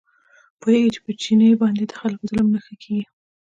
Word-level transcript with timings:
پوهېږي 0.59 0.89
چې 0.95 0.99
په 1.05 1.11
چیني 1.21 1.49
باندې 1.61 1.83
د 1.85 1.93
خلکو 1.99 2.23
ظلم 2.29 2.47
نه 2.53 2.59
ښه 2.65 2.75
کېږي. 2.83 3.07